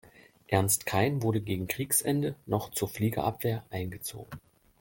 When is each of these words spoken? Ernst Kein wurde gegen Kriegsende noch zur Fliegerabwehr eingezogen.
Ernst 0.47 0.87
Kein 0.87 1.21
wurde 1.21 1.41
gegen 1.41 1.67
Kriegsende 1.67 2.33
noch 2.47 2.71
zur 2.71 2.89
Fliegerabwehr 2.89 3.63
eingezogen. 3.69 4.31